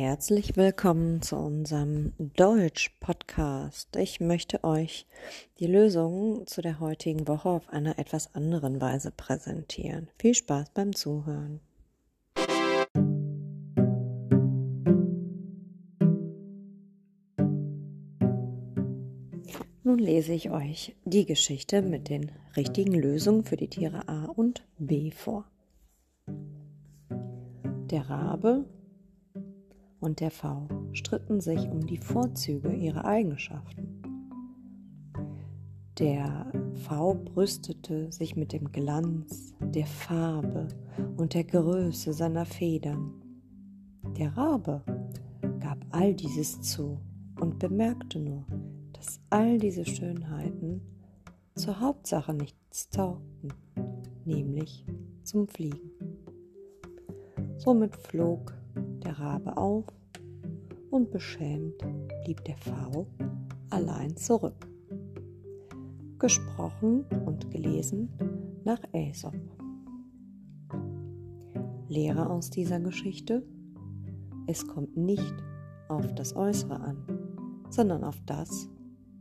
[0.00, 3.96] Herzlich willkommen zu unserem Deutsch-Podcast.
[3.96, 5.08] Ich möchte euch
[5.58, 10.08] die Lösung zu der heutigen Woche auf einer etwas anderen Weise präsentieren.
[10.16, 11.58] Viel Spaß beim Zuhören.
[19.82, 24.64] Nun lese ich euch die Geschichte mit den richtigen Lösungen für die Tiere A und
[24.78, 25.44] B vor.
[27.90, 28.64] Der Rabe
[30.00, 33.98] und der V stritten sich um die Vorzüge ihrer Eigenschaften.
[35.98, 40.68] Der V brüstete sich mit dem Glanz, der Farbe
[41.16, 43.14] und der Größe seiner Federn.
[44.16, 44.82] Der Rabe
[45.58, 47.00] gab all dieses zu
[47.40, 48.44] und bemerkte nur,
[48.92, 50.82] dass all diese Schönheiten
[51.56, 53.52] zur Hauptsache nichts taugten,
[54.24, 54.86] nämlich
[55.24, 55.90] zum Fliegen.
[57.56, 58.54] Somit flog
[59.00, 59.84] der Rabe auf
[60.90, 61.78] und beschämt
[62.24, 63.06] blieb der V
[63.70, 64.66] allein zurück.
[66.18, 68.08] Gesprochen und gelesen
[68.64, 69.36] nach Aesop.
[71.88, 73.42] Lehre aus dieser Geschichte?
[74.46, 75.34] Es kommt nicht
[75.88, 76.96] auf das Äußere an,
[77.70, 78.68] sondern auf das,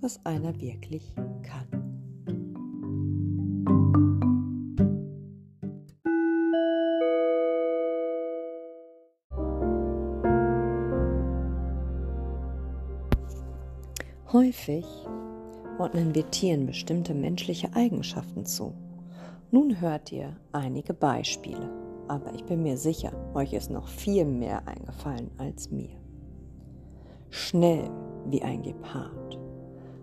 [0.00, 1.81] was einer wirklich kann.
[14.32, 14.86] Häufig
[15.78, 18.72] ordnen wir Tieren bestimmte menschliche Eigenschaften zu.
[19.50, 21.68] Nun hört ihr einige Beispiele,
[22.08, 25.90] aber ich bin mir sicher, euch ist noch viel mehr eingefallen als mir.
[27.28, 27.90] Schnell
[28.24, 29.38] wie ein Gepard,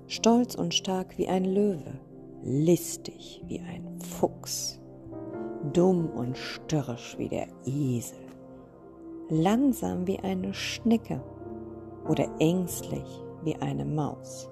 [0.06, 2.00] stolz und stark wie ein Löwe,
[2.44, 4.80] listig wie ein Fuchs,
[5.74, 8.20] dumm und störrisch wie der Esel,
[9.30, 11.20] langsam wie eine Schnecke
[12.08, 14.50] oder ängstlich wie eine Maus,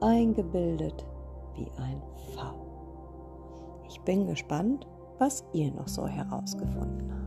[0.00, 1.06] eingebildet
[1.54, 2.02] wie ein
[2.34, 3.84] V.
[3.88, 4.86] Ich bin gespannt,
[5.18, 7.20] was ihr noch so herausgefunden habt.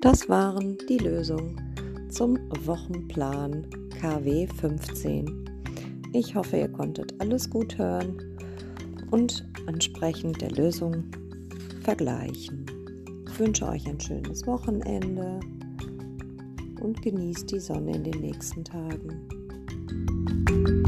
[0.00, 3.66] Das waren die Lösungen zum Wochenplan
[4.00, 5.26] KW 15.
[6.12, 8.18] Ich hoffe, ihr konntet alles gut hören
[9.14, 11.04] und entsprechend der Lösung
[11.84, 12.66] vergleichen.
[13.30, 15.38] Ich wünsche euch ein schönes Wochenende
[16.80, 20.83] und genießt die Sonne in den nächsten Tagen.